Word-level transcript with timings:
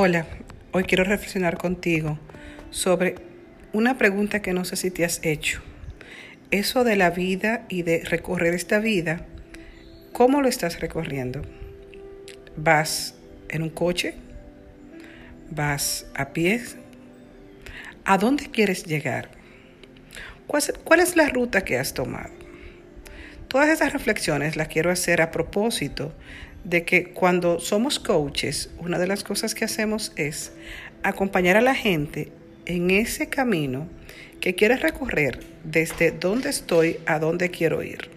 Hola, 0.00 0.26
hoy 0.70 0.84
quiero 0.84 1.02
reflexionar 1.02 1.58
contigo 1.58 2.20
sobre 2.70 3.16
una 3.72 3.98
pregunta 3.98 4.40
que 4.40 4.52
no 4.52 4.64
sé 4.64 4.76
si 4.76 4.92
te 4.92 5.04
has 5.04 5.18
hecho. 5.24 5.60
Eso 6.52 6.84
de 6.84 6.94
la 6.94 7.10
vida 7.10 7.66
y 7.68 7.82
de 7.82 8.04
recorrer 8.04 8.54
esta 8.54 8.78
vida, 8.78 9.26
¿cómo 10.12 10.40
lo 10.40 10.46
estás 10.46 10.78
recorriendo? 10.78 11.42
¿Vas 12.54 13.16
en 13.48 13.64
un 13.64 13.70
coche? 13.70 14.14
¿Vas 15.50 16.06
a 16.14 16.28
pie? 16.28 16.62
¿A 18.04 18.18
dónde 18.18 18.52
quieres 18.52 18.84
llegar? 18.84 19.30
¿Cuál 20.46 21.00
es 21.00 21.16
la 21.16 21.28
ruta 21.28 21.64
que 21.64 21.76
has 21.76 21.92
tomado? 21.92 22.30
Todas 23.48 23.68
esas 23.68 23.92
reflexiones 23.92 24.54
las 24.54 24.68
quiero 24.68 24.92
hacer 24.92 25.22
a 25.22 25.32
propósito 25.32 26.14
de 26.68 26.84
que 26.84 27.04
cuando 27.10 27.60
somos 27.60 27.98
coaches, 27.98 28.70
una 28.78 28.98
de 28.98 29.06
las 29.06 29.24
cosas 29.24 29.54
que 29.54 29.64
hacemos 29.64 30.12
es 30.16 30.52
acompañar 31.02 31.56
a 31.56 31.62
la 31.62 31.74
gente 31.74 32.30
en 32.66 32.90
ese 32.90 33.28
camino 33.28 33.88
que 34.40 34.54
quiere 34.54 34.76
recorrer 34.76 35.40
desde 35.64 36.10
dónde 36.10 36.50
estoy 36.50 36.98
a 37.06 37.18
dónde 37.18 37.50
quiero 37.50 37.82
ir. 37.82 38.10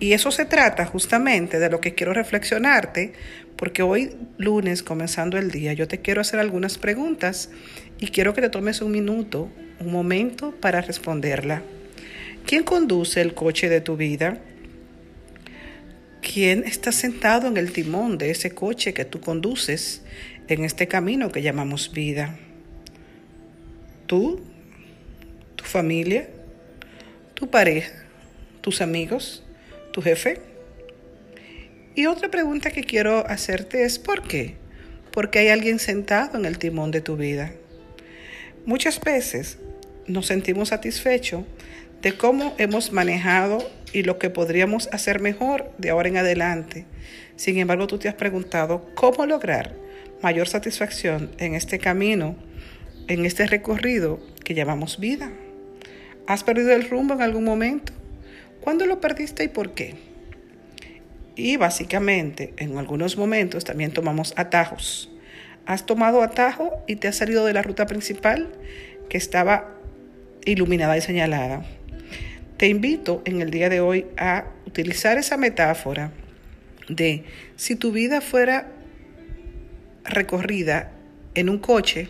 Y 0.00 0.12
eso 0.12 0.30
se 0.30 0.44
trata 0.44 0.84
justamente 0.84 1.58
de 1.58 1.70
lo 1.70 1.80
que 1.80 1.94
quiero 1.94 2.12
reflexionarte, 2.12 3.12
porque 3.56 3.82
hoy 3.82 4.16
lunes, 4.36 4.82
comenzando 4.82 5.38
el 5.38 5.50
día, 5.50 5.72
yo 5.72 5.88
te 5.88 6.00
quiero 6.00 6.20
hacer 6.20 6.40
algunas 6.40 6.76
preguntas 6.76 7.50
y 8.00 8.08
quiero 8.08 8.34
que 8.34 8.42
te 8.42 8.50
tomes 8.50 8.82
un 8.82 8.90
minuto, 8.90 9.48
un 9.80 9.92
momento 9.92 10.50
para 10.60 10.82
responderla. 10.82 11.62
¿Quién 12.44 12.64
conduce 12.64 13.20
el 13.20 13.32
coche 13.32 13.68
de 13.68 13.80
tu 13.80 13.96
vida? 13.96 14.38
¿Quién 16.22 16.62
está 16.64 16.92
sentado 16.92 17.48
en 17.48 17.56
el 17.56 17.72
timón 17.72 18.16
de 18.16 18.30
ese 18.30 18.52
coche 18.52 18.94
que 18.94 19.04
tú 19.04 19.20
conduces 19.20 20.02
en 20.46 20.64
este 20.64 20.86
camino 20.86 21.32
que 21.32 21.42
llamamos 21.42 21.92
vida? 21.92 22.38
¿Tú? 24.06 24.40
¿Tu 25.56 25.64
familia? 25.64 26.28
¿Tu 27.34 27.50
pareja? 27.50 28.04
¿Tus 28.60 28.80
amigos? 28.80 29.42
¿Tu 29.92 30.00
jefe? 30.00 30.40
Y 31.96 32.06
otra 32.06 32.30
pregunta 32.30 32.70
que 32.70 32.84
quiero 32.84 33.26
hacerte 33.26 33.84
es 33.84 33.98
¿por 33.98 34.22
qué? 34.22 34.54
Porque 35.10 35.40
hay 35.40 35.48
alguien 35.48 35.80
sentado 35.80 36.38
en 36.38 36.44
el 36.44 36.56
timón 36.56 36.92
de 36.92 37.00
tu 37.00 37.16
vida. 37.16 37.52
Muchas 38.64 39.00
veces 39.00 39.58
nos 40.06 40.26
sentimos 40.26 40.68
satisfechos 40.68 41.42
de 42.02 42.16
cómo 42.16 42.54
hemos 42.58 42.92
manejado 42.92 43.70
y 43.92 44.02
lo 44.02 44.18
que 44.18 44.28
podríamos 44.28 44.88
hacer 44.92 45.20
mejor 45.20 45.70
de 45.78 45.90
ahora 45.90 46.08
en 46.08 46.16
adelante. 46.16 46.84
Sin 47.36 47.58
embargo, 47.58 47.86
tú 47.86 47.98
te 47.98 48.08
has 48.08 48.14
preguntado 48.14 48.86
cómo 48.94 49.24
lograr 49.24 49.74
mayor 50.22 50.48
satisfacción 50.48 51.30
en 51.38 51.54
este 51.54 51.78
camino, 51.78 52.36
en 53.08 53.24
este 53.24 53.46
recorrido 53.46 54.20
que 54.44 54.54
llamamos 54.54 54.98
vida. 54.98 55.30
¿Has 56.26 56.44
perdido 56.44 56.72
el 56.72 56.88
rumbo 56.88 57.14
en 57.14 57.22
algún 57.22 57.44
momento? 57.44 57.92
¿Cuándo 58.60 58.86
lo 58.86 59.00
perdiste 59.00 59.44
y 59.44 59.48
por 59.48 59.74
qué? 59.74 59.94
Y 61.34 61.56
básicamente, 61.56 62.52
en 62.58 62.76
algunos 62.78 63.16
momentos 63.16 63.64
también 63.64 63.92
tomamos 63.92 64.34
atajos. 64.36 65.10
¿Has 65.66 65.86
tomado 65.86 66.22
atajo 66.22 66.82
y 66.86 66.96
te 66.96 67.08
has 67.08 67.16
salido 67.16 67.44
de 67.44 67.52
la 67.52 67.62
ruta 67.62 67.86
principal 67.86 68.48
que 69.08 69.18
estaba 69.18 69.74
iluminada 70.44 70.96
y 70.96 71.00
señalada? 71.00 71.64
Te 72.56 72.68
invito 72.68 73.22
en 73.24 73.40
el 73.42 73.50
día 73.50 73.68
de 73.68 73.80
hoy 73.80 74.06
a 74.16 74.46
utilizar 74.66 75.18
esa 75.18 75.36
metáfora 75.36 76.12
de 76.88 77.24
si 77.56 77.76
tu 77.76 77.92
vida 77.92 78.20
fuera 78.20 78.68
recorrida 80.04 80.92
en 81.34 81.48
un 81.48 81.58
coche, 81.58 82.08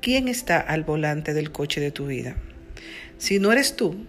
¿quién 0.00 0.28
está 0.28 0.60
al 0.60 0.84
volante 0.84 1.34
del 1.34 1.50
coche 1.52 1.80
de 1.80 1.90
tu 1.90 2.06
vida? 2.06 2.36
Si 3.18 3.38
no 3.38 3.52
eres 3.52 3.76
tú, 3.76 4.06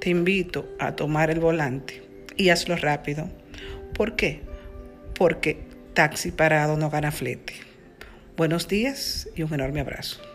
te 0.00 0.10
invito 0.10 0.68
a 0.78 0.96
tomar 0.96 1.30
el 1.30 1.40
volante 1.40 2.02
y 2.36 2.50
hazlo 2.50 2.76
rápido. 2.76 3.30
¿Por 3.94 4.16
qué? 4.16 4.42
Porque 5.14 5.58
taxi 5.94 6.30
parado 6.30 6.76
no 6.76 6.90
gana 6.90 7.10
flete. 7.10 7.54
Buenos 8.36 8.68
días 8.68 9.28
y 9.34 9.42
un 9.42 9.52
enorme 9.54 9.80
abrazo. 9.80 10.27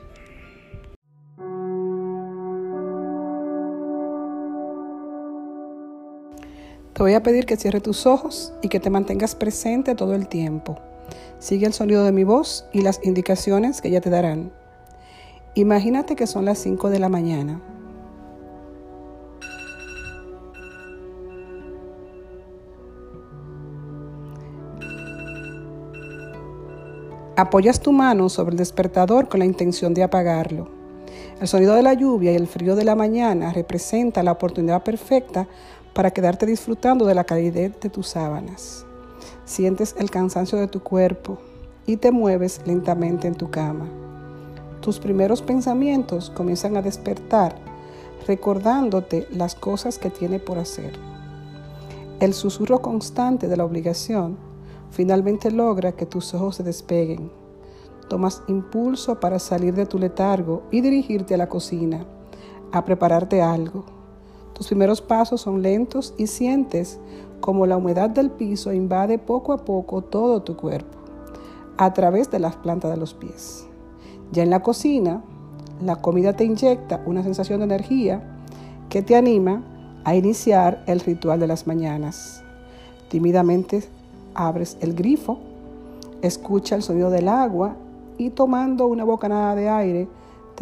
Te 6.94 7.02
voy 7.02 7.16
a 7.16 7.24
pedir 7.24 7.48
que 7.48 7.58
cierres 7.58 7.82
tus 7.82 8.06
ojos 8.06 8.54
y 8.62 8.70
que 8.70 8.80
te 8.80 8.92
mantengas 8.92 9.34
presente 9.34 9.96
todo 9.96 10.14
el 10.14 10.28
tiempo. 10.28 10.78
Sigue 11.40 11.66
el 11.66 11.74
sonido 11.74 12.04
de 12.04 12.12
mi 12.12 12.24
voz 12.24 12.66
y 12.72 12.82
las 12.82 13.00
indicaciones 13.04 13.82
que 13.82 13.90
ya 13.90 14.00
te 14.00 14.12
darán. 14.12 14.52
Imagínate 15.56 16.16
que 16.16 16.28
son 16.28 16.46
las 16.46 16.60
5 16.60 16.92
de 16.92 17.00
la 17.00 17.10
mañana. 17.10 17.62
Apoyas 27.36 27.80
tu 27.80 27.92
mano 27.92 28.30
sobre 28.30 28.52
el 28.52 28.58
despertador 28.58 29.28
con 29.28 29.40
la 29.40 29.46
intención 29.46 29.96
de 29.96 30.04
apagarlo. 30.04 30.68
El 31.42 31.48
sonido 31.48 31.74
de 31.74 31.82
la 31.82 31.96
lluvia 31.96 32.32
y 32.32 32.36
el 32.36 32.46
frío 32.46 32.76
de 32.76 32.86
la 32.86 32.96
mañana 32.96 33.52
representa 33.52 34.22
la 34.22 34.34
oportunidad 34.34 34.84
perfecta 34.84 35.48
para 35.94 36.12
quedarte 36.12 36.46
disfrutando 36.46 37.06
de 37.06 37.16
la 37.16 37.24
calidez 37.24 37.80
de 37.80 37.90
tus 37.90 38.08
sábanas. 38.08 38.86
Sientes 39.46 39.96
el 40.00 40.10
cansancio 40.10 40.58
de 40.58 40.68
tu 40.68 40.82
cuerpo 40.82 41.38
y 41.86 41.98
te 41.98 42.12
mueves 42.12 42.62
lentamente 42.66 43.28
en 43.28 43.36
tu 43.36 43.52
cama. 43.52 43.86
Tus 44.82 45.00
primeros 45.00 45.42
pensamientos 45.42 46.30
comienzan 46.30 46.76
a 46.78 46.82
despertar 46.82 47.56
recordándote 48.28 49.28
las 49.32 49.56
cosas 49.56 50.00
que 50.00 50.10
tiene 50.10 50.40
por 50.40 50.58
hacer. 50.58 50.94
El 52.20 52.34
susurro 52.34 52.82
constante 52.82 53.48
de 53.48 53.58
la 53.58 53.66
obligación 53.66 54.38
finalmente 54.92 55.52
logra 55.52 55.92
que 55.92 56.06
tus 56.06 56.34
ojos 56.34 56.56
se 56.56 56.64
despeguen. 56.64 57.32
Tomas 58.08 58.44
impulso 58.48 59.20
para 59.20 59.40
salir 59.40 59.74
de 59.74 59.86
tu 59.86 60.00
letargo 60.00 60.64
y 60.72 60.82
dirigirte 60.82 61.34
a 61.34 61.38
la 61.38 61.50
cocina, 61.50 62.06
a 62.72 62.86
prepararte 62.86 63.42
algo 63.42 64.03
tus 64.54 64.68
primeros 64.68 65.02
pasos 65.02 65.42
son 65.42 65.62
lentos 65.62 66.14
y 66.18 66.28
sientes 66.28 67.00
como 67.40 67.66
la 67.66 67.78
humedad 67.78 68.10
del 68.10 68.30
piso 68.30 68.72
invade 68.72 69.18
poco 69.18 69.52
a 69.52 69.58
poco 69.58 70.02
todo 70.02 70.42
tu 70.44 70.56
cuerpo, 70.56 70.98
a 71.78 71.94
través 71.94 72.32
de 72.32 72.40
las 72.40 72.56
plantas 72.56 72.92
de 72.92 72.98
los 72.98 73.14
pies. 73.14 73.66
Ya 74.32 74.44
en 74.44 74.50
la 74.50 74.62
cocina, 74.62 75.22
la 75.84 75.98
comida 75.98 76.34
te 76.34 76.46
inyecta 76.46 77.02
una 77.06 77.24
sensación 77.24 77.60
de 77.60 77.66
energía 77.66 78.24
que 78.90 79.02
te 79.02 79.16
anima 79.16 79.64
a 80.04 80.16
iniciar 80.16 80.84
el 80.88 81.00
ritual 81.00 81.40
de 81.40 81.48
las 81.48 81.68
mañanas. 81.68 82.44
Tímidamente 83.10 83.84
abres 84.34 84.78
el 84.82 84.94
grifo, 84.94 85.40
escucha 86.22 86.76
el 86.76 86.84
sonido 86.84 87.10
del 87.10 87.28
agua 87.28 87.76
y 88.18 88.30
tomando 88.30 88.88
una 88.88 89.04
bocanada 89.04 89.56
de 89.56 89.70
aire, 89.70 90.08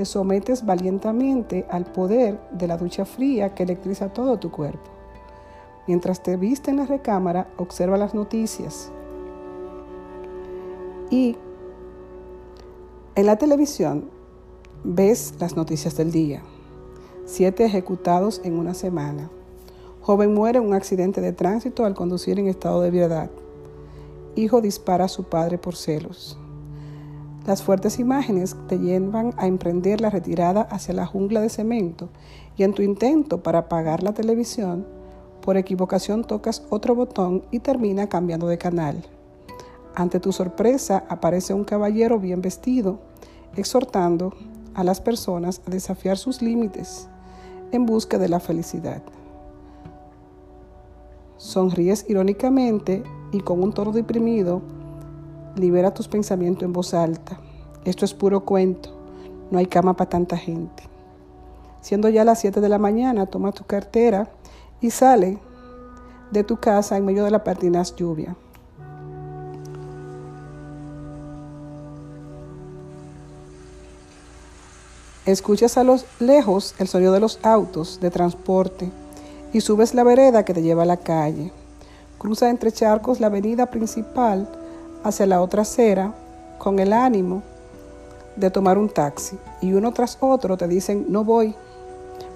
te 0.01 0.05
sometes 0.05 0.65
valientemente 0.65 1.67
al 1.69 1.85
poder 1.85 2.39
de 2.53 2.65
la 2.65 2.75
ducha 2.75 3.05
fría 3.05 3.53
que 3.53 3.61
electriza 3.61 4.11
todo 4.11 4.39
tu 4.39 4.49
cuerpo. 4.49 4.89
Mientras 5.85 6.23
te 6.23 6.37
viste 6.37 6.71
en 6.71 6.77
la 6.77 6.87
recámara, 6.87 7.49
observa 7.57 7.97
las 7.97 8.15
noticias. 8.15 8.91
Y 11.11 11.37
en 13.13 13.25
la 13.27 13.35
televisión 13.35 14.09
ves 14.83 15.35
las 15.39 15.55
noticias 15.55 15.95
del 15.95 16.11
día. 16.11 16.41
Siete 17.25 17.63
ejecutados 17.65 18.41
en 18.43 18.57
una 18.57 18.73
semana. 18.73 19.29
Joven 20.01 20.33
muere 20.33 20.57
en 20.57 20.65
un 20.65 20.73
accidente 20.73 21.21
de 21.21 21.31
tránsito 21.31 21.85
al 21.85 21.93
conducir 21.93 22.39
en 22.39 22.47
estado 22.47 22.81
de 22.81 22.87
ebriedad. 22.87 23.29
Hijo 24.35 24.61
dispara 24.61 25.05
a 25.05 25.09
su 25.09 25.25
padre 25.25 25.59
por 25.59 25.75
celos. 25.75 26.39
Las 27.45 27.63
fuertes 27.63 27.97
imágenes 27.97 28.55
te 28.67 28.77
llevan 28.77 29.33
a 29.37 29.47
emprender 29.47 29.99
la 29.99 30.11
retirada 30.11 30.61
hacia 30.61 30.93
la 30.93 31.07
jungla 31.07 31.41
de 31.41 31.49
cemento 31.49 32.09
y 32.55 32.63
en 32.63 32.73
tu 32.73 32.83
intento 32.83 33.41
para 33.41 33.59
apagar 33.59 34.03
la 34.03 34.13
televisión, 34.13 34.85
por 35.41 35.57
equivocación 35.57 36.23
tocas 36.23 36.63
otro 36.69 36.93
botón 36.93 37.43
y 37.49 37.59
termina 37.59 38.07
cambiando 38.07 38.47
de 38.47 38.59
canal. 38.59 39.03
Ante 39.95 40.19
tu 40.19 40.31
sorpresa 40.31 41.03
aparece 41.09 41.55
un 41.55 41.63
caballero 41.63 42.19
bien 42.19 42.41
vestido, 42.41 42.99
exhortando 43.55 44.33
a 44.75 44.83
las 44.83 45.01
personas 45.01 45.61
a 45.65 45.71
desafiar 45.71 46.17
sus 46.17 46.43
límites 46.43 47.09
en 47.71 47.87
busca 47.87 48.19
de 48.19 48.29
la 48.29 48.39
felicidad. 48.39 49.01
Sonríes 51.37 52.05
irónicamente 52.07 53.03
y 53.31 53.39
con 53.39 53.63
un 53.63 53.73
tono 53.73 53.91
deprimido 53.91 54.61
Libera 55.55 55.93
tus 55.93 56.07
pensamientos 56.07 56.63
en 56.63 56.73
voz 56.73 56.93
alta. 56.93 57.39
Esto 57.83 58.05
es 58.05 58.13
puro 58.13 58.45
cuento. 58.45 58.89
No 59.51 59.59
hay 59.59 59.65
cama 59.65 59.95
para 59.95 60.09
tanta 60.09 60.37
gente. 60.37 60.83
Siendo 61.81 62.07
ya 62.09 62.23
las 62.23 62.39
7 62.39 62.61
de 62.61 62.69
la 62.69 62.77
mañana, 62.77 63.25
toma 63.25 63.51
tu 63.51 63.65
cartera 63.65 64.29
y 64.79 64.91
sale 64.91 65.39
de 66.31 66.43
tu 66.43 66.57
casa 66.57 66.95
en 66.95 67.05
medio 67.05 67.25
de 67.25 67.31
la 67.31 67.43
pertinaz 67.43 67.95
lluvia. 67.95 68.35
Escuchas 75.25 75.77
a 75.77 75.83
lo 75.83 75.97
lejos 76.19 76.75
el 76.79 76.87
sonido 76.87 77.13
de 77.13 77.19
los 77.19 77.39
autos 77.43 77.99
de 77.99 78.09
transporte 78.09 78.91
y 79.53 79.61
subes 79.61 79.93
la 79.93 80.03
vereda 80.03 80.45
que 80.45 80.53
te 80.53 80.63
lleva 80.63 80.83
a 80.83 80.87
la 80.87 80.97
calle. 80.97 81.51
Cruza 82.17 82.49
entre 82.49 82.71
charcos 82.71 83.19
la 83.19 83.27
avenida 83.27 83.67
principal 83.67 84.47
hacia 85.03 85.25
la 85.25 85.41
otra 85.41 85.63
acera 85.63 86.13
con 86.57 86.79
el 86.79 86.93
ánimo 86.93 87.43
de 88.35 88.49
tomar 88.49 88.77
un 88.77 88.89
taxi 88.89 89.37
y 89.61 89.73
uno 89.73 89.91
tras 89.91 90.17
otro 90.19 90.57
te 90.57 90.67
dicen 90.67 91.05
no 91.09 91.23
voy. 91.23 91.55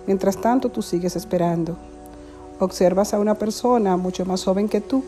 Mientras 0.08 0.38
tanto 0.38 0.70
tú 0.70 0.82
sigues 0.82 1.16
esperando. 1.16 1.78
Observas 2.60 3.14
a 3.14 3.20
una 3.20 3.36
persona 3.36 3.98
mucho 3.98 4.26
más 4.26 4.44
joven 4.44 4.70
que 4.70 4.82
tú 4.82 5.04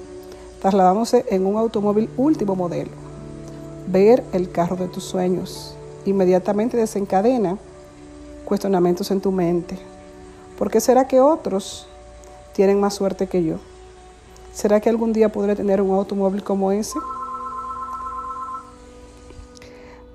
trasladándose 0.62 1.26
en 1.30 1.46
un 1.46 1.58
automóvil 1.58 2.10
último 2.18 2.56
modelo. 2.56 2.92
Ver 3.88 4.24
el 4.34 4.52
carro 4.52 4.76
de 4.76 4.88
tus 4.88 5.04
sueños 5.04 5.76
inmediatamente 6.06 6.78
desencadena 6.78 7.58
cuestionamientos 8.46 9.12
en 9.12 9.22
tu 9.22 9.32
mente. 9.32 9.78
¿Por 10.58 10.72
qué 10.72 10.80
será 10.80 11.08
que 11.08 11.20
otros 11.20 11.88
tienen 12.54 12.80
más 12.80 12.96
suerte 12.96 13.28
que 13.28 13.44
yo? 13.44 13.58
¿Será 14.54 14.80
que 14.80 14.90
algún 14.90 15.14
día 15.14 15.32
podré 15.32 15.56
tener 15.56 15.82
un 15.82 15.92
automóvil 15.92 16.44
como 16.44 16.72
ese? 16.72 16.98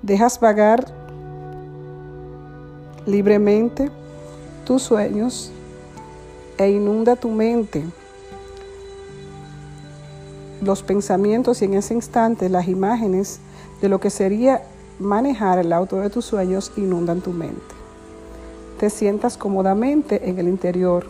Dejas 0.03 0.39
vagar 0.39 0.85
libremente 3.07 3.89
tus 4.65 4.83
sueños 4.83 5.51
e 6.57 6.69
inunda 6.69 7.15
tu 7.15 7.29
mente 7.29 7.83
los 10.63 10.83
pensamientos 10.83 11.61
y 11.61 11.65
en 11.65 11.75
ese 11.75 11.93
instante 11.93 12.49
las 12.49 12.67
imágenes 12.67 13.39
de 13.81 13.89
lo 13.89 13.99
que 13.99 14.09
sería 14.09 14.63
manejar 14.99 15.59
el 15.59 15.73
auto 15.73 15.97
de 15.97 16.09
tus 16.09 16.25
sueños 16.25 16.71
inundan 16.77 17.21
tu 17.21 17.31
mente. 17.31 17.61
Te 18.79 18.89
sientas 18.89 19.37
cómodamente 19.37 20.29
en 20.29 20.39
el 20.39 20.47
interior. 20.47 21.05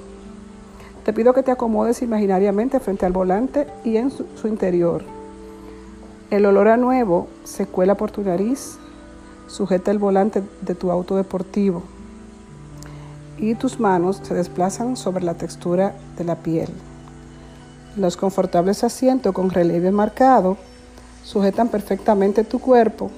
Te 1.06 1.14
pido 1.14 1.34
que 1.34 1.44
te 1.44 1.52
acomodes 1.52 2.02
imaginariamente 2.02 2.80
frente 2.80 3.06
al 3.06 3.12
volante 3.12 3.68
y 3.84 3.98
en 3.98 4.12
su, 4.12 4.26
su 4.36 4.48
interior. 4.48 5.04
El 6.30 6.46
olor 6.46 6.68
a 6.68 6.78
nuevo 6.78 7.28
se 7.44 7.68
cuela 7.68 7.96
por 7.96 8.10
tu 8.10 8.22
nariz, 8.22 8.78
sujeta 9.48 9.92
el 9.92 10.00
volante 10.00 10.44
de 10.62 10.76
tu 10.76 10.92
auto 10.92 11.16
deportivo 11.16 11.84
y 13.38 13.56
tus 13.56 13.80
manos 13.80 14.22
se 14.24 14.34
desplazan 14.34 14.96
sobre 14.96 15.24
la 15.24 15.34
textura 15.34 15.94
de 16.18 16.24
la 16.24 16.36
piel. 16.36 16.70
Los 17.98 18.18
confortables 18.18 18.84
asientos 18.84 19.34
con 19.34 19.50
relieve 19.50 19.92
marcado 19.92 20.58
sujetan 21.24 21.70
perfectamente 21.70 22.44
tu 22.44 22.60
cuerpo 22.60 23.12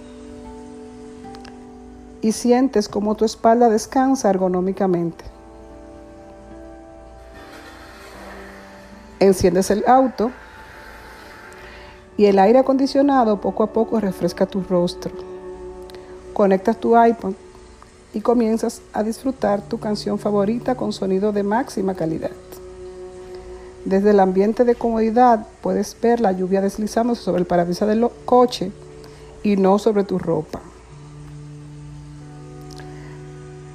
y 2.21 2.31
sientes 2.31 2.89
como 2.89 3.15
tu 3.15 3.23
espalda 3.23 3.69
descansa 3.69 4.29
ergonómicamente. 4.29 5.23
Enciendes 9.19 9.69
el 9.71 9.83
auto 9.87 10.31
y 12.17 12.25
el 12.25 12.39
aire 12.39 12.59
acondicionado 12.59 13.39
poco 13.41 13.63
a 13.63 13.67
poco 13.67 13.99
refresca 13.99 14.45
tu 14.45 14.61
rostro. 14.63 15.34
Conectas 16.35 16.77
tu 16.77 17.01
iPod 17.01 17.33
y 18.13 18.19
comienzas 18.19 18.81
a 18.91 19.03
disfrutar 19.03 19.61
tu 19.61 19.79
canción 19.79 20.19
favorita 20.19 20.75
con 20.75 20.91
sonido 20.91 21.31
de 21.31 21.43
máxima 21.43 21.95
calidad. 21.95 22.31
Desde 23.85 24.11
el 24.11 24.19
ambiente 24.19 24.65
de 24.65 24.75
comodidad 24.75 25.47
puedes 25.61 25.95
ver 26.01 26.19
la 26.19 26.33
lluvia 26.33 26.59
deslizándose 26.59 27.21
sobre 27.21 27.39
el 27.39 27.47
parabrisas 27.47 27.87
del 27.87 28.09
coche 28.25 28.73
y 29.43 29.55
no 29.55 29.79
sobre 29.79 30.03
tu 30.03 30.19
ropa. 30.19 30.59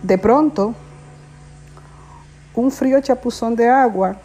De 0.03 0.19
pronto, 0.19 0.75
un 2.55 2.71
frío 2.71 3.01
chapuzón 3.01 3.57
de 3.57 3.71
agua 3.71 4.19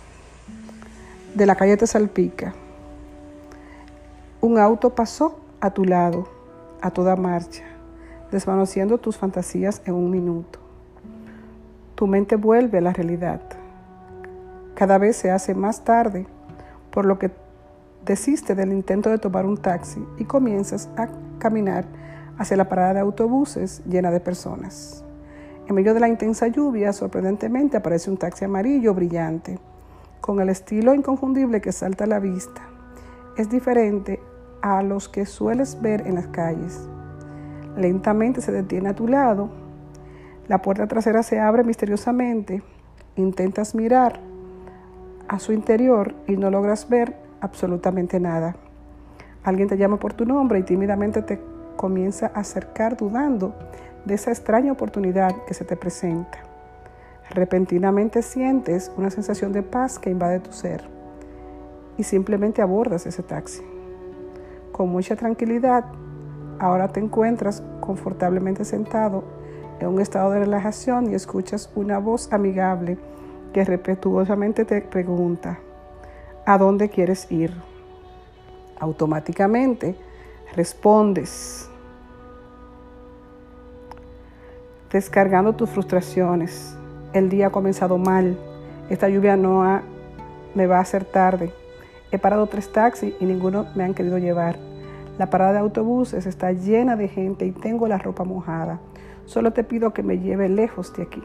de 1.36 1.46
la 1.46 1.56
calle 1.56 1.78
te 1.78 1.88
salpica. 1.88 2.54
Un 4.42 4.60
auto 4.60 4.90
pasó 4.90 5.40
a 5.62 5.72
tu 5.72 5.86
lado, 5.86 6.28
a 6.82 6.92
toda 6.92 7.16
marcha, 7.16 7.64
desvaneciendo 8.32 8.98
tus 8.98 9.18
fantasías 9.18 9.82
en 9.86 9.94
un 9.94 10.10
minuto. 10.10 10.60
Tu 11.96 12.08
mente 12.08 12.36
vuelve 12.36 12.80
a 12.80 12.82
la 12.82 12.94
realidad 12.94 13.42
cada 14.76 14.98
vez 14.98 15.16
se 15.16 15.32
hace 15.32 15.56
más 15.56 15.86
tarde, 15.86 16.28
por 16.92 17.06
lo 17.06 17.18
que 17.18 17.32
desiste 18.06 18.56
del 18.56 18.74
intento 18.74 19.10
de 19.10 19.18
tomar 19.18 19.46
un 19.46 19.58
taxi 19.58 20.06
y 20.18 20.26
comienzas 20.26 20.90
a 20.98 21.08
caminar 21.40 21.86
hacia 22.38 22.58
la 22.58 22.68
parada 22.68 22.96
de 22.96 23.00
autobuses 23.00 23.82
llena 23.86 24.12
de 24.12 24.20
personas. 24.20 25.04
En 25.68 25.76
medio 25.76 25.94
de 25.94 26.02
la 26.02 26.10
intensa 26.10 26.48
lluvia, 26.48 26.92
sorprendentemente 26.92 27.78
aparece 27.78 28.12
un 28.12 28.18
taxi 28.18 28.44
amarillo 28.44 28.94
brillante, 28.94 29.58
con 30.20 30.42
el 30.42 30.50
estilo 30.50 30.94
inconfundible 30.94 31.62
que 31.62 31.72
salta 31.72 32.04
a 32.04 32.08
la 32.08 32.20
vista. 32.20 32.62
Es 33.38 33.50
diferente 33.50 34.20
a 34.62 34.84
los 34.84 35.08
que 35.08 35.26
sueles 35.26 35.82
ver 35.82 36.06
en 36.06 36.16
las 36.16 36.28
calles. 36.28 36.90
Lentamente 37.78 38.42
se 38.42 38.52
detiene 38.52 38.90
a 38.90 38.96
tu 38.96 39.08
lado, 39.08 39.50
la 40.48 40.62
puerta 40.62 40.86
trasera 40.86 41.24
se 41.24 41.40
abre 41.40 41.64
misteriosamente, 41.64 42.62
intentas 43.16 43.74
mirar 43.74 44.20
a 45.28 45.40
su 45.40 45.54
interior 45.54 46.14
y 46.28 46.38
no 46.38 46.52
logras 46.52 46.88
ver 46.88 47.16
absolutamente 47.42 48.20
nada. 48.20 48.56
Alguien 49.44 49.68
te 49.68 49.78
llama 49.78 49.98
por 49.98 50.14
tu 50.14 50.26
nombre 50.26 50.60
y 50.60 50.64
tímidamente 50.64 51.24
te 51.24 51.40
comienza 51.78 52.32
a 52.34 52.42
acercar 52.42 52.96
dudando 52.96 53.56
de 54.06 54.14
esa 54.14 54.32
extraña 54.32 54.72
oportunidad 54.72 55.36
que 55.48 55.56
se 55.56 55.66
te 55.66 55.76
presenta. 55.76 56.38
Repentinamente 57.32 58.22
sientes 58.22 58.92
una 58.98 59.10
sensación 59.10 59.52
de 59.52 59.64
paz 59.64 59.98
que 59.98 60.12
invade 60.12 60.40
tu 60.40 60.52
ser 60.52 60.84
y 61.98 62.04
simplemente 62.04 62.62
abordas 62.62 63.08
ese 63.08 63.24
taxi. 63.24 63.64
Con 64.72 64.90
mucha 64.90 65.16
tranquilidad, 65.16 65.86
ahora 66.60 66.88
te 66.88 67.00
encuentras 67.00 67.64
confortablemente 67.80 68.66
sentado 68.66 69.24
en 69.80 69.88
un 69.88 70.02
estado 70.02 70.32
de 70.32 70.40
relajación 70.40 71.12
y 71.12 71.16
escuchas 71.16 71.70
una 71.76 72.00
voz 72.00 72.32
amigable 72.32 72.98
que 73.54 73.64
respetuosamente 73.64 74.66
te 74.66 74.82
pregunta, 74.82 75.60
¿a 76.46 76.58
dónde 76.58 76.90
quieres 76.90 77.32
ir? 77.32 77.54
Automáticamente 78.80 79.96
respondes, 80.56 81.70
descargando 84.92 85.54
tus 85.54 85.70
frustraciones. 85.70 86.78
El 87.14 87.30
día 87.30 87.48
ha 87.48 87.52
comenzado 87.52 87.98
mal, 87.98 88.38
esta 88.90 89.10
lluvia 89.10 89.38
no 89.38 89.64
ha, 89.64 89.84
me 90.54 90.68
va 90.68 90.78
a 90.78 90.82
hacer 90.82 91.06
tarde. 91.06 91.54
He 92.12 92.20
parado 92.20 92.48
tres 92.48 92.72
taxis 92.72 93.14
y 93.20 93.26
ninguno 93.26 93.68
me 93.76 93.84
han 93.84 93.94
querido 93.94 94.18
llevar. 94.18 94.58
La 95.18 95.30
parada 95.30 95.54
de 95.54 95.60
autobuses 95.60 96.26
está 96.26 96.52
llena 96.52 96.98
de 96.98 97.08
gente 97.08 97.46
y 97.46 97.52
tengo 97.52 97.88
la 97.88 97.98
ropa 97.98 98.26
mojada. 98.26 98.80
Solo 99.26 99.54
te 99.54 99.64
pido 99.64 99.94
que 99.94 100.04
me 100.04 100.20
lleve 100.20 100.50
lejos 100.50 100.94
de 100.96 101.04
aquí. 101.04 101.24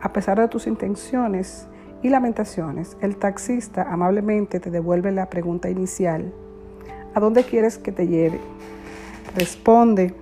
A 0.00 0.12
pesar 0.12 0.40
de 0.40 0.48
tus 0.48 0.66
intenciones 0.66 1.68
y 2.02 2.08
lamentaciones, 2.08 2.96
el 3.00 3.16
taxista 3.16 3.82
amablemente 3.82 4.58
te 4.58 4.70
devuelve 4.70 5.12
la 5.12 5.28
pregunta 5.28 5.68
inicial. 5.68 6.32
¿A 7.14 7.20
dónde 7.20 7.44
quieres 7.44 7.76
que 7.76 7.92
te 7.92 8.06
lleve? 8.06 8.40
Responde. 9.36 10.14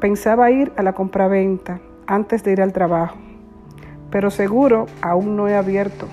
Pensaba 0.00 0.50
ir 0.50 0.72
a 0.76 0.82
la 0.82 0.94
compraventa 0.94 1.80
antes 2.06 2.42
de 2.42 2.52
ir 2.52 2.62
al 2.62 2.72
trabajo, 2.72 3.16
pero 4.10 4.30
seguro 4.30 4.86
aún 5.00 5.36
no 5.36 5.48
he 5.48 5.56
abierto. 5.56 6.06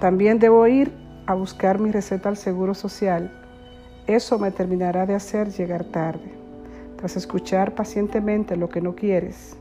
También 0.00 0.38
debo 0.38 0.66
ir 0.66 0.92
a 1.26 1.34
buscar 1.34 1.78
mi 1.78 1.90
receta 1.92 2.28
al 2.28 2.36
Seguro 2.36 2.74
Social. 2.74 3.39
Eso 4.10 4.40
me 4.40 4.50
terminará 4.50 5.06
de 5.06 5.14
hacer 5.14 5.52
llegar 5.52 5.84
tarde. 5.84 6.32
Tras 6.96 7.16
escuchar 7.16 7.76
pacientemente 7.76 8.56
lo 8.56 8.68
que 8.68 8.80
no 8.80 8.96
quieres, 8.96 9.56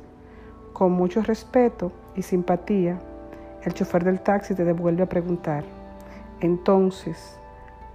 con 0.73 0.91
mucho 0.91 1.21
respeto 1.21 1.91
y 2.15 2.23
simpatía, 2.23 2.99
el 3.63 3.75
chofer 3.75 4.03
del 4.03 4.21
taxi 4.21 4.55
te 4.55 4.65
devuelve 4.65 5.03
a 5.03 5.05
preguntar, 5.07 5.63
entonces, 6.39 7.39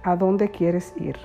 ¿a 0.01 0.15
dónde 0.15 0.49
quieres 0.49 0.93
ir? 0.95 1.17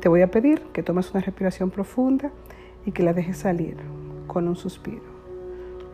Te 0.00 0.08
voy 0.08 0.22
a 0.22 0.30
pedir 0.32 0.60
que 0.72 0.82
tomes 0.82 1.08
una 1.12 1.20
respiración 1.20 1.70
profunda 1.70 2.32
y 2.84 2.90
que 2.90 3.04
la 3.04 3.12
dejes 3.12 3.38
salir 3.38 3.76
con 4.26 4.48
un 4.48 4.56
suspiro. 4.56 5.04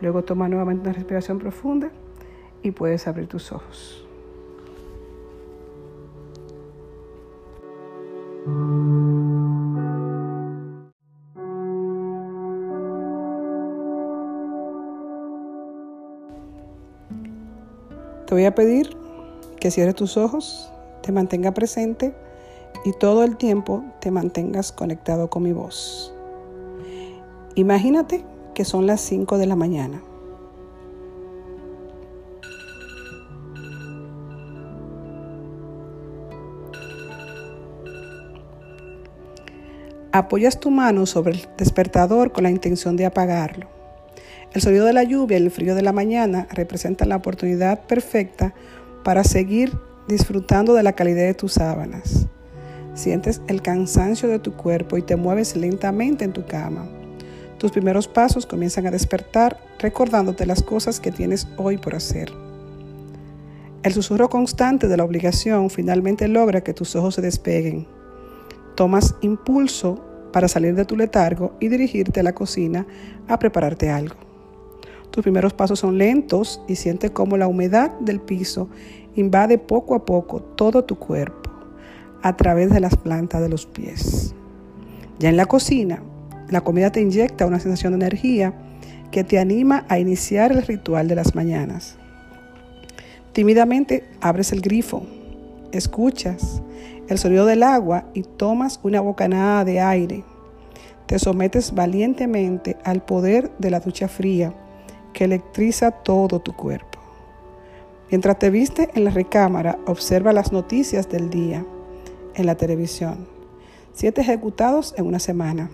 Luego 0.01 0.23
toma 0.23 0.49
nuevamente 0.49 0.89
una 0.89 0.93
respiración 0.93 1.37
profunda 1.37 1.91
y 2.63 2.71
puedes 2.71 3.07
abrir 3.07 3.27
tus 3.27 3.51
ojos. 3.51 4.07
Te 18.31 18.35
voy 18.35 18.45
a 18.45 18.55
pedir 18.55 18.95
que 19.59 19.71
cierres 19.71 19.95
tus 19.95 20.15
ojos, 20.15 20.71
te 21.01 21.11
mantenga 21.11 21.53
presente 21.53 22.15
y 22.85 22.93
todo 22.93 23.25
el 23.25 23.35
tiempo 23.35 23.83
te 23.99 24.09
mantengas 24.09 24.71
conectado 24.71 25.29
con 25.29 25.43
mi 25.43 25.51
voz. 25.51 26.13
Imagínate 27.55 28.23
que 28.53 28.63
son 28.63 28.87
las 28.87 29.01
5 29.01 29.37
de 29.37 29.47
la 29.47 29.57
mañana. 29.57 30.01
Apoyas 40.13 40.59
tu 40.59 40.71
mano 40.71 41.05
sobre 41.05 41.31
el 41.31 41.47
despertador 41.57 42.33
con 42.33 42.43
la 42.43 42.49
intención 42.49 42.97
de 42.97 43.05
apagarlo. 43.05 43.67
El 44.51 44.61
sonido 44.61 44.85
de 44.85 44.91
la 44.91 45.03
lluvia 45.03 45.37
y 45.37 45.43
el 45.43 45.51
frío 45.51 45.73
de 45.73 45.81
la 45.81 45.93
mañana 45.93 46.47
representan 46.51 47.07
la 47.07 47.15
oportunidad 47.15 47.79
perfecta 47.87 48.53
para 49.05 49.23
seguir 49.23 49.71
disfrutando 50.09 50.73
de 50.73 50.83
la 50.83 50.91
calidad 50.93 51.23
de 51.23 51.33
tus 51.33 51.53
sábanas. 51.53 52.27
Sientes 52.93 53.41
el 53.47 53.61
cansancio 53.61 54.27
de 54.27 54.39
tu 54.39 54.51
cuerpo 54.51 54.97
y 54.97 55.01
te 55.01 55.15
mueves 55.15 55.55
lentamente 55.55 56.25
en 56.25 56.33
tu 56.33 56.45
cama. 56.45 56.89
Tus 57.57 57.71
primeros 57.71 58.09
pasos 58.09 58.45
comienzan 58.45 58.87
a 58.87 58.91
despertar 58.91 59.61
recordándote 59.79 60.45
las 60.45 60.61
cosas 60.61 60.99
que 60.99 61.13
tienes 61.13 61.47
hoy 61.55 61.77
por 61.77 61.95
hacer. 61.95 62.33
El 63.83 63.93
susurro 63.93 64.29
constante 64.29 64.89
de 64.89 64.97
la 64.97 65.05
obligación 65.05 65.69
finalmente 65.69 66.27
logra 66.27 66.61
que 66.61 66.73
tus 66.73 66.97
ojos 66.97 67.15
se 67.15 67.21
despeguen. 67.21 67.87
Tomas 68.75 69.15
impulso 69.21 70.03
para 70.31 70.47
salir 70.47 70.75
de 70.75 70.85
tu 70.85 70.95
letargo 70.95 71.53
y 71.59 71.67
dirigirte 71.67 72.19
a 72.19 72.23
la 72.23 72.33
cocina 72.33 72.85
a 73.27 73.37
prepararte 73.37 73.89
algo. 73.89 74.15
Tus 75.11 75.23
primeros 75.23 75.53
pasos 75.53 75.79
son 75.79 75.97
lentos 75.97 76.61
y 76.67 76.75
sientes 76.75 77.11
cómo 77.11 77.35
la 77.35 77.47
humedad 77.47 77.91
del 77.99 78.21
piso 78.21 78.69
invade 79.15 79.57
poco 79.57 79.93
a 79.93 80.05
poco 80.05 80.41
todo 80.41 80.85
tu 80.85 80.95
cuerpo 80.97 81.49
a 82.21 82.37
través 82.37 82.69
de 82.71 82.79
las 82.79 82.95
plantas 82.95 83.41
de 83.41 83.49
los 83.49 83.65
pies. 83.65 84.33
Ya 85.19 85.29
en 85.29 85.37
la 85.37 85.47
cocina, 85.47 86.01
la 86.49 86.61
comida 86.61 86.91
te 86.91 87.01
inyecta 87.01 87.45
una 87.45 87.59
sensación 87.59 87.91
de 87.91 88.05
energía 88.05 88.53
que 89.11 89.23
te 89.23 89.39
anima 89.39 89.85
a 89.89 89.99
iniciar 89.99 90.51
el 90.51 90.61
ritual 90.63 91.07
de 91.07 91.15
las 91.15 91.35
mañanas. 91.35 91.97
Tímidamente 93.33 94.05
abres 94.21 94.51
el 94.51 94.61
grifo, 94.61 95.05
escuchas 95.71 96.61
el 97.07 97.17
sonido 97.17 97.45
del 97.45 97.63
agua 97.63 98.05
y 98.13 98.23
tomas 98.23 98.79
una 98.83 99.01
bocanada 99.01 99.65
de 99.65 99.79
aire. 99.79 100.23
Te 101.05 101.19
sometes 101.19 101.73
valientemente 101.73 102.77
al 102.83 103.03
poder 103.03 103.51
de 103.59 103.69
la 103.69 103.79
ducha 103.79 104.07
fría 104.07 104.53
que 105.13 105.25
electriza 105.25 105.91
todo 105.91 106.39
tu 106.39 106.53
cuerpo. 106.53 106.99
Mientras 108.09 108.39
te 108.39 108.49
viste 108.49 108.89
en 108.93 109.05
la 109.05 109.11
recámara, 109.11 109.77
observa 109.87 110.33
las 110.33 110.51
noticias 110.51 111.09
del 111.09 111.29
día 111.29 111.65
en 112.35 112.45
la 112.45 112.55
televisión. 112.55 113.27
Siete 113.93 114.21
ejecutados 114.21 114.93
en 114.97 115.05
una 115.05 115.19
semana. 115.19 115.69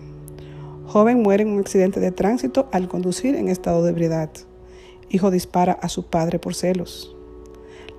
Joven 0.86 1.22
muere 1.22 1.42
en 1.42 1.50
un 1.50 1.60
accidente 1.60 2.00
de 2.00 2.12
tránsito 2.12 2.68
al 2.72 2.88
conducir 2.88 3.34
en 3.34 3.48
estado 3.48 3.84
de 3.84 3.90
ebriedad. 3.90 4.30
Hijo 5.10 5.30
dispara 5.30 5.72
a 5.72 5.88
su 5.88 6.06
padre 6.06 6.38
por 6.38 6.54
celos. 6.54 7.17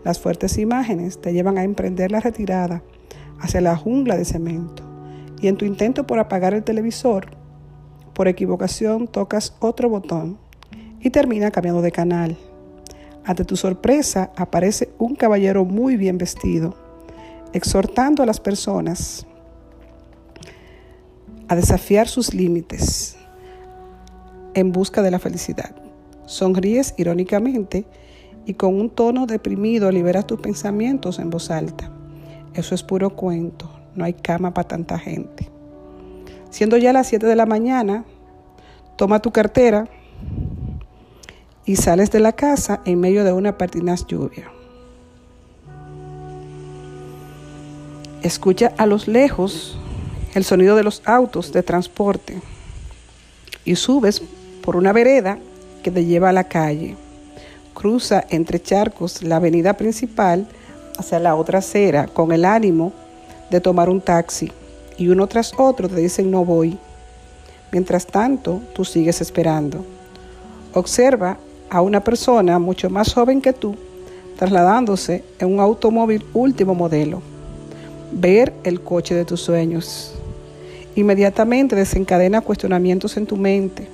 Las 0.03 0.19
fuertes 0.19 0.57
imágenes 0.57 1.19
te 1.19 1.33
llevan 1.33 1.57
a 1.57 1.63
emprender 1.63 2.11
la 2.11 2.19
retirada 2.19 2.83
hacia 3.39 3.61
la 3.61 3.75
jungla 3.75 4.17
de 4.17 4.25
cemento. 4.25 4.83
Y 5.41 5.47
en 5.47 5.57
tu 5.57 5.65
intento 5.65 6.05
por 6.05 6.19
apagar 6.19 6.53
el 6.53 6.63
televisor, 6.63 7.31
por 8.13 8.27
equivocación 8.27 9.07
tocas 9.07 9.55
otro 9.59 9.89
botón 9.89 10.37
y 10.99 11.09
termina 11.09 11.51
cambiando 11.51 11.81
de 11.81 11.91
canal. 11.91 12.37
Ante 13.23 13.45
tu 13.45 13.55
sorpresa 13.55 14.31
aparece 14.35 14.89
un 14.97 15.15
caballero 15.15 15.63
muy 15.65 15.97
bien 15.97 16.17
vestido 16.17 16.75
exhortando 17.53 18.23
a 18.23 18.25
las 18.25 18.39
personas 18.39 19.25
a 21.47 21.55
desafiar 21.55 22.07
sus 22.07 22.33
límites 22.33 23.17
en 24.53 24.71
busca 24.71 25.01
de 25.01 25.11
la 25.11 25.19
felicidad. 25.19 25.75
Sonríes 26.25 26.93
irónicamente 26.97 27.85
y 28.49 28.55
con 28.55 28.73
un 28.73 28.89
tono 28.89 29.27
deprimido 29.27 29.91
liberas 29.91 30.25
tus 30.25 30.39
pensamientos 30.39 31.19
en 31.19 31.29
voz 31.29 31.51
alta. 31.51 31.91
Eso 32.55 32.73
es 32.73 32.81
puro 32.81 33.11
cuento, 33.11 33.69
no 33.93 34.03
hay 34.03 34.13
cama 34.13 34.55
para 34.55 34.67
tanta 34.67 34.97
gente. 34.97 35.51
Siendo 36.49 36.75
ya 36.77 36.91
las 36.91 37.05
7 37.05 37.27
de 37.27 37.35
la 37.35 37.45
mañana, 37.45 38.05
toma 38.95 39.21
tu 39.21 39.29
cartera 39.29 39.87
y 41.63 41.75
sales 41.75 42.09
de 42.09 42.21
la 42.21 42.31
casa 42.31 42.81
en 42.85 42.99
medio 42.99 43.23
de 43.23 43.33
una 43.33 43.55
pertinaz 43.55 44.07
lluvia. 44.07 44.51
Escucha 48.23 48.73
a 48.77 48.87
los 48.87 49.07
lejos 49.07 49.77
el 50.33 50.43
sonido 50.43 50.75
de 50.75 50.83
los 50.83 51.03
autos 51.05 51.53
de 51.53 51.61
transporte 51.61 52.41
y 53.63 53.75
subes 53.75 54.23
por 54.63 54.75
una 54.75 54.91
vereda 54.91 55.37
que 55.83 55.91
te 55.91 56.03
lleva 56.03 56.29
a 56.29 56.33
la 56.33 56.45
calle. 56.45 56.97
Cruza 57.79 58.25
entre 58.29 58.61
charcos 58.61 59.23
la 59.23 59.37
avenida 59.37 59.77
principal 59.77 60.45
hacia 60.97 61.17
la 61.17 61.35
otra 61.35 61.59
acera 61.59 62.07
con 62.07 62.33
el 62.33 62.43
ánimo 62.43 62.91
de 63.49 63.61
tomar 63.61 63.87
un 63.87 64.01
taxi 64.01 64.51
y 64.97 65.07
uno 65.07 65.27
tras 65.27 65.53
otro 65.57 65.87
te 65.87 65.95
dicen 65.95 66.29
no 66.29 66.43
voy. 66.43 66.77
Mientras 67.71 68.05
tanto, 68.05 68.59
tú 68.75 68.83
sigues 68.83 69.21
esperando. 69.21 69.85
Observa 70.73 71.37
a 71.69 71.81
una 71.81 72.03
persona 72.03 72.59
mucho 72.59 72.89
más 72.89 73.13
joven 73.13 73.39
que 73.39 73.53
tú 73.53 73.77
trasladándose 74.37 75.23
en 75.39 75.53
un 75.53 75.61
automóvil 75.61 76.25
último 76.33 76.75
modelo 76.75 77.21
ver 78.11 78.51
el 78.65 78.81
coche 78.81 79.15
de 79.15 79.23
tus 79.23 79.39
sueños. 79.39 80.15
Inmediatamente 80.95 81.77
desencadena 81.77 82.41
cuestionamientos 82.41 83.15
en 83.15 83.25
tu 83.25 83.37
mente. 83.37 83.87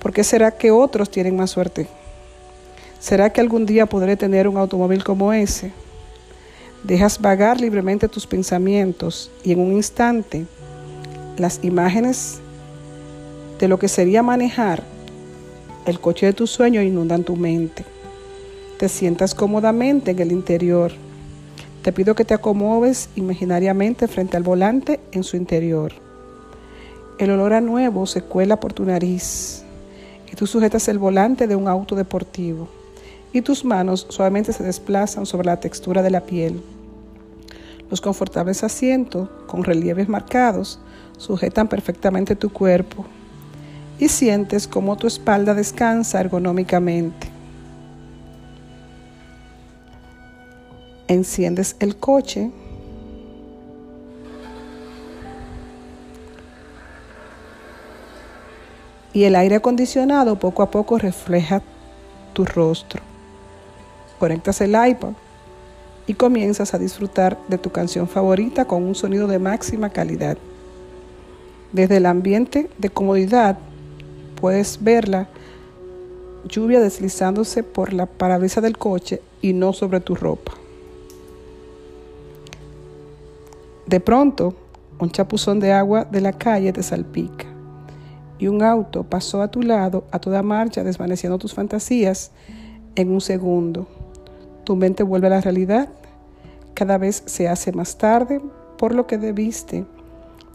¿Por 0.00 0.12
qué 0.12 0.24
será 0.24 0.50
que 0.50 0.72
otros 0.72 1.08
tienen 1.08 1.36
más 1.36 1.50
suerte? 1.50 1.86
¿Será 3.06 3.30
que 3.30 3.40
algún 3.40 3.66
día 3.66 3.86
podré 3.86 4.16
tener 4.16 4.48
un 4.48 4.56
automóvil 4.56 5.04
como 5.04 5.32
ese? 5.32 5.70
Dejas 6.82 7.20
vagar 7.20 7.60
libremente 7.60 8.08
tus 8.08 8.26
pensamientos 8.26 9.30
y 9.44 9.52
en 9.52 9.60
un 9.60 9.74
instante 9.74 10.44
las 11.38 11.60
imágenes 11.62 12.40
de 13.60 13.68
lo 13.68 13.78
que 13.78 13.86
sería 13.86 14.24
manejar 14.24 14.82
el 15.86 16.00
coche 16.00 16.26
de 16.26 16.32
tus 16.32 16.50
sueños 16.50 16.82
inundan 16.82 17.22
tu 17.22 17.36
mente. 17.36 17.84
Te 18.76 18.88
sientas 18.88 19.36
cómodamente 19.36 20.10
en 20.10 20.18
el 20.18 20.32
interior 20.32 20.90
te 21.84 21.92
pido 21.92 22.16
que 22.16 22.24
te 22.24 22.34
acomodes 22.34 23.08
imaginariamente 23.14 24.08
frente 24.08 24.36
al 24.36 24.42
volante 24.42 24.98
en 25.12 25.22
su 25.22 25.36
interior. 25.36 25.92
El 27.20 27.30
olor 27.30 27.52
a 27.52 27.60
nuevo 27.60 28.04
se 28.06 28.22
cuela 28.22 28.58
por 28.58 28.72
tu 28.72 28.84
nariz 28.84 29.62
y 30.28 30.34
tú 30.34 30.48
sujetas 30.48 30.88
el 30.88 30.98
volante 30.98 31.46
de 31.46 31.54
un 31.54 31.68
auto 31.68 31.94
deportivo 31.94 32.68
y 33.36 33.42
tus 33.42 33.64
manos 33.64 34.06
suavemente 34.08 34.52
se 34.52 34.64
desplazan 34.64 35.26
sobre 35.26 35.46
la 35.46 35.60
textura 35.60 36.02
de 36.02 36.10
la 36.10 36.22
piel. 36.22 36.62
Los 37.90 38.00
confortables 38.00 38.64
asientos, 38.64 39.28
con 39.46 39.64
relieves 39.64 40.08
marcados, 40.08 40.80
sujetan 41.18 41.68
perfectamente 41.68 42.34
tu 42.34 42.50
cuerpo 42.50 43.04
y 43.98 44.08
sientes 44.08 44.66
cómo 44.66 44.96
tu 44.96 45.06
espalda 45.06 45.54
descansa 45.54 46.20
ergonómicamente. 46.20 47.36
enciendes 51.08 51.76
el 51.80 51.96
coche. 51.96 52.50
Y 59.12 59.24
el 59.24 59.34
aire 59.34 59.56
acondicionado 59.56 60.38
poco 60.38 60.62
a 60.62 60.70
poco 60.70 60.98
refleja 60.98 61.62
tu 62.34 62.44
rostro. 62.44 63.05
Conectas 64.18 64.60
el 64.60 64.74
iPod 64.74 65.14
y 66.06 66.14
comienzas 66.14 66.72
a 66.74 66.78
disfrutar 66.78 67.38
de 67.48 67.58
tu 67.58 67.70
canción 67.70 68.08
favorita 68.08 68.64
con 68.64 68.82
un 68.84 68.94
sonido 68.94 69.26
de 69.26 69.38
máxima 69.38 69.90
calidad. 69.90 70.38
Desde 71.72 71.98
el 71.98 72.06
ambiente 72.06 72.70
de 72.78 72.90
comodidad 72.90 73.58
puedes 74.40 74.82
ver 74.82 75.08
la 75.08 75.28
lluvia 76.48 76.80
deslizándose 76.80 77.62
por 77.62 77.92
la 77.92 78.06
parabrisas 78.06 78.62
del 78.62 78.78
coche 78.78 79.20
y 79.42 79.52
no 79.52 79.72
sobre 79.72 80.00
tu 80.00 80.14
ropa. 80.14 80.52
De 83.86 84.00
pronto, 84.00 84.54
un 84.98 85.10
chapuzón 85.10 85.60
de 85.60 85.72
agua 85.72 86.04
de 86.04 86.20
la 86.20 86.32
calle 86.32 86.72
te 86.72 86.82
salpica 86.82 87.46
y 88.38 88.48
un 88.48 88.62
auto 88.62 89.04
pasó 89.04 89.42
a 89.42 89.48
tu 89.50 89.62
lado 89.62 90.04
a 90.10 90.18
toda 90.18 90.42
marcha 90.42 90.84
desvaneciendo 90.84 91.38
tus 91.38 91.54
fantasías 91.54 92.30
en 92.94 93.10
un 93.10 93.20
segundo. 93.20 93.86
Tu 94.66 94.74
mente 94.74 95.04
vuelve 95.04 95.28
a 95.28 95.30
la 95.30 95.40
realidad. 95.40 95.88
Cada 96.74 96.98
vez 96.98 97.22
se 97.24 97.46
hace 97.46 97.70
más 97.70 97.98
tarde, 97.98 98.40
por 98.76 98.96
lo 98.96 99.06
que 99.06 99.16
debiste 99.16 99.86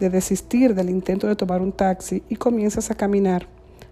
de 0.01 0.10
desistir 0.10 0.75
del 0.75 0.89
intento 0.89 1.27
de 1.27 1.38
tomar 1.38 1.62
un 1.62 1.72
taxi 1.72 2.22
y 2.27 2.36
comienzas 2.36 2.91
a 2.91 2.96
caminar 2.96 3.48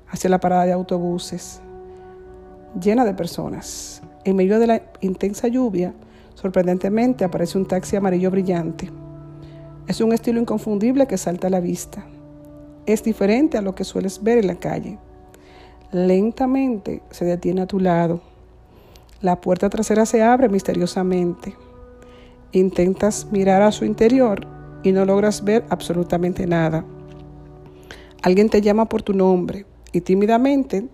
hacia 0.10 0.30
la 0.30 0.42
parada 0.42 0.66
de 0.66 0.74
autobuses, 0.74 1.62
llena 2.78 3.06
de 3.06 3.14
personas. 3.14 4.02
En 4.26 4.36
medio 4.36 4.60
de 4.60 4.68
la 4.68 4.82
intensa 5.00 5.48
lluvia, 5.48 5.94
sorprendentemente 6.36 7.24
aparece 7.24 7.58
un 7.58 7.66
taxi 7.66 7.96
amarillo 7.96 8.30
brillante 8.30 8.92
Es 9.88 10.02
un 10.02 10.12
estilo 10.12 10.42
inconfundible 10.42 11.08
que 11.08 11.18
salta 11.18 11.48
a 11.48 11.50
la 11.50 11.62
vista. 11.62 12.04
Es 12.86 13.04
diferente 13.04 13.58
a 13.58 13.62
lo 13.62 13.74
que 13.74 13.86
sueles 13.86 14.22
ver 14.22 14.40
en 14.40 14.48
la 14.48 14.56
calle. 14.56 14.98
Lentamente 15.94 17.04
se 17.10 17.24
detiene 17.24 17.62
a 17.62 17.68
tu 17.68 17.80
lado. 17.80 18.29
La 19.22 19.42
puerta 19.42 19.70
trasera 19.70 20.06
se 20.06 20.24
abre 20.24 20.48
misteriosamente. 20.48 21.56
Intentas 22.54 23.28
mirar 23.32 23.62
a 23.62 23.74
su 23.74 23.84
interior 23.84 24.48
y 24.82 24.94
no 24.94 25.04
logras 25.04 25.44
ver 25.44 25.66
absolutamente 25.70 26.48
nada. 26.48 26.86
Alguien 28.22 28.50
te 28.50 28.62
llama 28.62 28.88
por 28.88 29.02
tu 29.02 29.14
nombre 29.14 29.66
y 29.92 30.02
tímidamente 30.02 30.88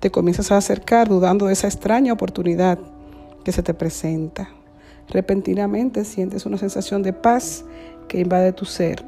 te 0.00 0.10
comienzas 0.10 0.52
a 0.52 0.56
acercar 0.56 1.08
dudando 1.08 1.46
de 1.46 1.52
esa 1.52 1.66
extraña 1.66 2.14
oportunidad 2.14 2.78
que 3.44 3.52
se 3.52 3.62
te 3.62 3.74
presenta. 3.74 4.48
Repentinamente 5.10 6.06
sientes 6.06 6.46
una 6.46 6.56
sensación 6.56 7.02
de 7.02 7.12
paz 7.12 7.64
que 8.08 8.20
invade 8.20 8.52
tu 8.52 8.64
ser 8.64 9.04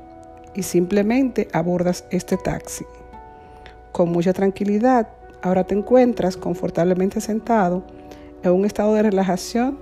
y 0.54 0.62
simplemente 0.62 1.48
abordas 1.54 2.04
este 2.10 2.36
taxi. 2.36 2.84
Con 3.92 4.12
mucha 4.12 4.34
tranquilidad, 4.34 5.08
ahora 5.42 5.64
te 5.64 5.74
encuentras 5.74 6.36
confortablemente 6.36 7.20
sentado 7.22 7.82
en 8.42 8.52
un 8.52 8.64
estado 8.64 8.94
de 8.94 9.02
relajación 9.02 9.78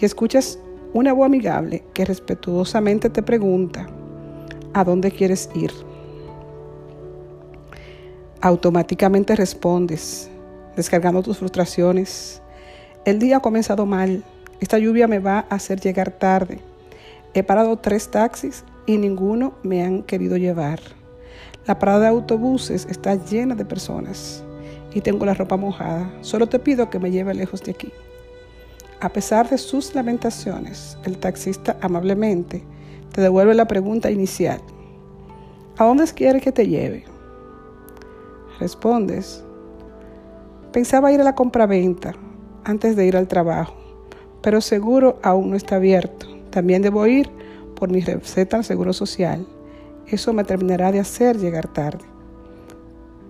y 0.00 0.04
escuchas 0.04 0.58
una 0.92 1.12
voz 1.12 1.26
amigable 1.26 1.84
que 1.94 2.04
respetuosamente 2.04 3.10
te 3.10 3.22
pregunta, 3.22 3.86
¿a 4.72 4.84
dónde 4.84 5.10
quieres 5.10 5.50
ir? 5.54 5.72
Automáticamente 8.40 9.36
respondes, 9.36 10.30
descargando 10.76 11.22
tus 11.22 11.38
frustraciones. 11.38 12.40
El 13.04 13.18
día 13.18 13.36
ha 13.36 13.40
comenzado 13.40 13.86
mal. 13.86 14.24
Esta 14.60 14.78
lluvia 14.78 15.06
me 15.06 15.18
va 15.18 15.46
a 15.50 15.54
hacer 15.54 15.80
llegar 15.80 16.10
tarde. 16.10 16.60
He 17.34 17.42
parado 17.42 17.76
tres 17.76 18.10
taxis 18.10 18.64
y 18.86 18.96
ninguno 18.96 19.54
me 19.62 19.84
han 19.84 20.02
querido 20.02 20.36
llevar. 20.36 20.80
La 21.66 21.78
parada 21.78 22.00
de 22.00 22.06
autobuses 22.08 22.86
está 22.90 23.14
llena 23.14 23.54
de 23.54 23.64
personas 23.64 24.42
y 24.92 25.00
tengo 25.00 25.24
la 25.26 25.34
ropa 25.34 25.56
mojada. 25.56 26.10
Solo 26.20 26.48
te 26.48 26.58
pido 26.58 26.90
que 26.90 26.98
me 26.98 27.10
lleve 27.10 27.34
lejos 27.34 27.62
de 27.62 27.72
aquí. 27.72 27.92
A 29.00 29.08
pesar 29.08 29.48
de 29.48 29.58
sus 29.58 29.94
lamentaciones, 29.94 30.98
el 31.04 31.18
taxista 31.18 31.76
amablemente 31.80 32.62
te 33.12 33.20
devuelve 33.20 33.54
la 33.54 33.66
pregunta 33.66 34.10
inicial. 34.10 34.60
¿A 35.78 35.84
dónde 35.84 36.04
quiere 36.12 36.40
que 36.40 36.52
te 36.52 36.66
lleve? 36.66 37.04
Respondes. 38.58 39.42
Pensaba 40.72 41.12
ir 41.12 41.20
a 41.20 41.24
la 41.24 41.34
compraventa 41.34 42.14
antes 42.64 42.94
de 42.94 43.06
ir 43.06 43.16
al 43.16 43.26
trabajo, 43.26 43.74
pero 44.42 44.60
seguro 44.60 45.18
aún 45.22 45.50
no 45.50 45.56
está 45.56 45.76
abierto. 45.76 46.26
También 46.50 46.82
debo 46.82 47.06
ir 47.06 47.30
por 47.76 47.90
mi 47.90 48.00
receta 48.00 48.58
al 48.58 48.64
Seguro 48.64 48.92
Social. 48.92 49.46
Eso 50.06 50.32
me 50.32 50.44
terminará 50.44 50.92
de 50.92 51.00
hacer 51.00 51.38
llegar 51.38 51.68
tarde. 51.68 52.09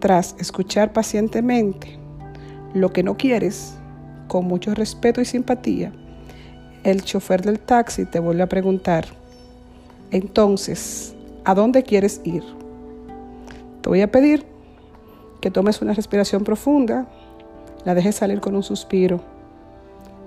Tras 0.01 0.35
escuchar 0.39 0.95
pacientemente 0.95 1.99
lo 2.73 2.91
que 2.91 3.03
no 3.03 3.17
quieres, 3.17 3.75
con 4.29 4.47
mucho 4.47 4.75
respeto 4.75 5.21
y 5.21 5.27
simpatía, 5.27 5.93
el 6.85 7.05
chofer 7.05 7.43
del 7.43 7.61
taxi 7.61 8.07
te 8.07 8.19
vuelve 8.19 8.43
a 8.43 8.49
preguntar, 8.49 9.07
entonces, 10.11 11.15
¿a 11.45 11.55
dónde 11.55 11.83
quieres 11.83 12.23
ir? 12.25 12.43
Te 13.83 13.89
voy 13.91 14.01
a 14.01 14.11
pedir 14.11 14.47
que 15.43 15.51
tomes 15.51 15.83
una 15.83 15.93
respiración 15.93 16.45
profunda, 16.45 17.07
la 17.85 17.95
dejes 17.95 18.17
salir 18.17 18.41
con 18.41 18.57
un 18.57 18.63
suspiro. 18.63 19.21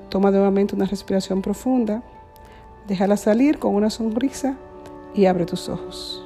Toma 0.09 0.29
nuevamente 0.29 0.75
una 0.75 0.85
respiración 0.85 1.41
profunda, 1.41 2.03
déjala 2.87 3.17
salir 3.17 3.57
con 3.57 3.73
una 3.73 3.89
sonrisa 3.89 4.55
y 5.15 5.25
abre 5.25 5.45
tus 5.45 5.67
ojos. 5.67 6.22